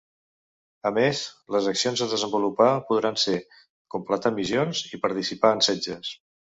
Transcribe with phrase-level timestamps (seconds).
[0.89, 1.21] A més,
[1.57, 3.39] les accions a desenvolupar podran ser:
[3.99, 6.17] completar missions i participar en setges.